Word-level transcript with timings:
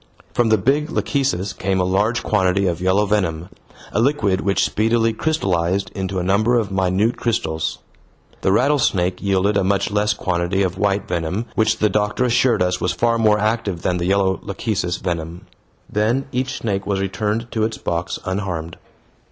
From 0.33 0.49
the 0.49 0.57
big 0.57 0.89
lachecis 0.89 1.53
came 1.53 1.79
a 1.79 1.83
large 1.83 2.23
quantity 2.23 2.65
of 2.65 2.81
yellow 2.81 3.05
venom, 3.05 3.49
a 3.91 4.01
liquid 4.01 4.41
which 4.41 4.65
speedily 4.65 5.13
crystallized 5.13 5.91
into 5.93 6.17
a 6.17 6.23
number 6.23 6.55
of 6.57 6.71
minute 6.71 7.17
crystals. 7.17 7.77
The 8.41 8.51
rattlesnake 8.51 9.21
yielded 9.21 9.57
a 9.57 9.63
much 9.63 9.91
less 9.91 10.15
quantity 10.15 10.63
of 10.63 10.75
white 10.79 11.07
venom, 11.07 11.45
which 11.53 11.77
the 11.77 11.87
doctor 11.87 12.25
assured 12.25 12.63
us 12.63 12.81
was 12.81 12.93
far 12.93 13.19
more 13.19 13.37
active 13.37 13.83
than 13.83 13.97
the 13.97 14.07
yellow 14.07 14.39
lachecis 14.41 14.97
venom. 14.97 15.45
Then 15.87 16.25
each 16.31 16.57
snake 16.57 16.87
was 16.87 16.99
returned 16.99 17.51
to 17.51 17.63
its 17.63 17.77
box 17.77 18.17
unharmed. 18.25 18.77